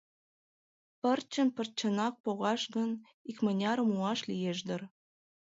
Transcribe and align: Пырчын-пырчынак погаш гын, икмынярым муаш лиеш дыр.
Пырчын-пырчынак 1.01 2.13
погаш 2.23 2.61
гын, 2.75 2.91
икмынярым 3.29 3.87
муаш 3.93 4.19
лиеш 4.29 4.59
дыр. 4.67 4.81